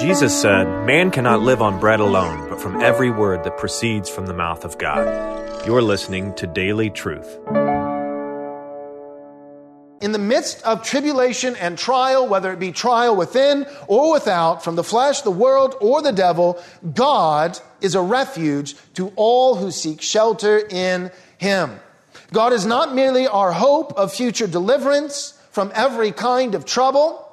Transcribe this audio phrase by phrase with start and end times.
[0.00, 4.24] Jesus said, Man cannot live on bread alone, but from every word that proceeds from
[4.24, 5.66] the mouth of God.
[5.66, 7.36] You're listening to Daily Truth.
[10.00, 14.74] In the midst of tribulation and trial, whether it be trial within or without, from
[14.74, 16.58] the flesh, the world, or the devil,
[16.94, 21.78] God is a refuge to all who seek shelter in Him.
[22.32, 27.29] God is not merely our hope of future deliverance from every kind of trouble,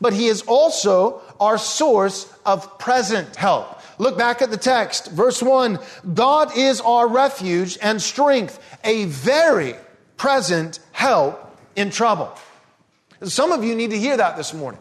[0.00, 3.80] but He is also our source of present help.
[3.98, 5.78] Look back at the text, verse 1
[6.14, 9.74] God is our refuge and strength, a very
[10.16, 12.32] present help in trouble.
[13.22, 14.80] Some of you need to hear that this morning,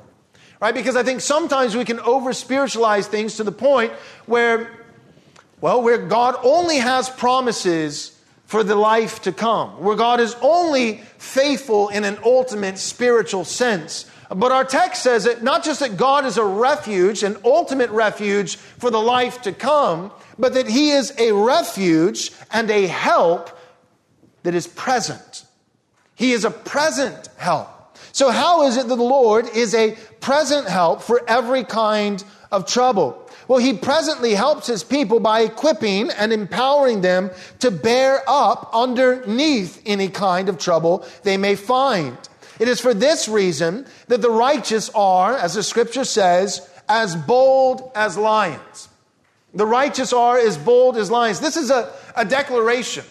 [0.59, 0.73] right?
[0.73, 3.93] Because I think sometimes we can over spiritualize things to the point
[4.25, 4.71] where,
[5.61, 8.11] well, where God only has promises
[8.45, 14.09] for the life to come, where God is only faithful in an ultimate spiritual sense.
[14.29, 18.55] But our text says it not just that God is a refuge, an ultimate refuge
[18.55, 23.57] for the life to come, but that He is a refuge and a help
[24.43, 25.45] that is present.
[26.15, 27.69] He is a present help.
[28.11, 32.65] So, how is it that the Lord is a present help for every kind of
[32.65, 33.21] trouble?
[33.47, 39.81] Well, He presently helps His people by equipping and empowering them to bear up underneath
[39.85, 42.17] any kind of trouble they may find.
[42.59, 47.91] It is for this reason that the righteous are, as the scripture says, as bold
[47.95, 48.89] as lions.
[49.53, 51.39] The righteous are as bold as lions.
[51.39, 53.05] This is a, a declaration.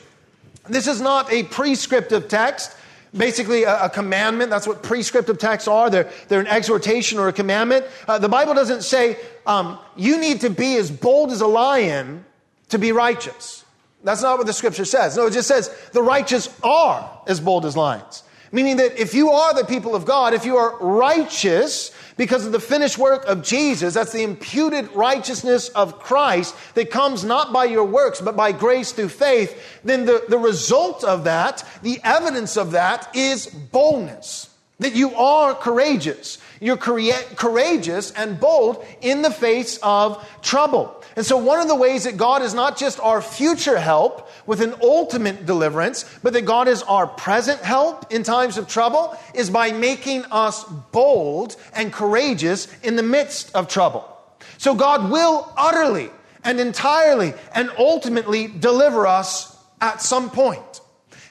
[0.69, 2.77] This is not a prescriptive text,
[3.17, 4.51] basically a, a commandment.
[4.51, 5.91] That's what prescriptive texts are.
[5.91, 7.87] They're, they're an exhortation or a commandment.
[8.07, 12.25] Uh, the Bible doesn't say um, you need to be as bold as a lion
[12.71, 13.65] to be righteous.
[14.03, 15.17] That's not what the scripture says.
[15.17, 18.23] No, it just says the righteous are as bold as lions.
[18.55, 22.53] Meaning that if you are the people of God, if you are righteous because of
[22.53, 27.65] the finished work of Jesus, that's the imputed righteousness of Christ that comes not by
[27.65, 32.57] your works, but by grace through faith, then the, the result of that, the evidence
[32.57, 34.51] of that is boldness.
[34.79, 36.39] That you are courageous.
[36.61, 41.03] You're courageous and bold in the face of trouble.
[41.17, 44.61] And so one of the ways that God is not just our future help with
[44.61, 49.49] an ultimate deliverance, but that God is our present help in times of trouble is
[49.51, 54.11] by making us bold and courageous in the midst of trouble.
[54.59, 56.11] So God will utterly
[56.43, 60.81] and entirely and ultimately deliver us at some point.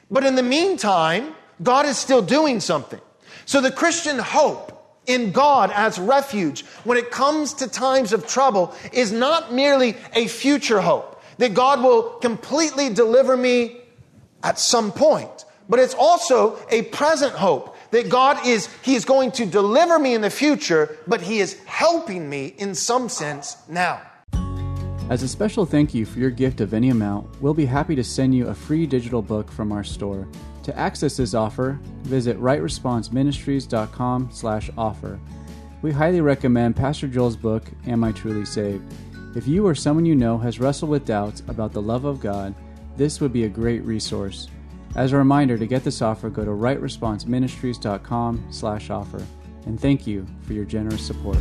[0.10, 3.02] But in the meantime, God is still doing something.
[3.46, 8.74] So the Christian hope in God as refuge when it comes to times of trouble
[8.91, 13.78] is not merely a future hope that God will completely deliver me
[14.44, 19.31] at some point, but it's also a present hope that God is, He is going
[19.34, 24.02] to deliver me in the future, but He is helping me in some sense now.
[25.09, 28.03] As a special thank you for your gift of any amount, we'll be happy to
[28.03, 30.28] send you a free digital book from our store.
[30.63, 35.19] To access this offer, visit rightresponseministries.com slash offer.
[35.81, 38.94] We highly recommend Pastor Joel's book, Am I Truly Saved?
[39.35, 42.56] If you or someone you know has wrestled with doubts about the love of God,
[42.96, 44.47] this would be a great resource.
[44.96, 49.25] As a reminder, to get this offer, go to rightresponseministries.com slash offer.
[49.66, 51.38] And thank you for your generous support.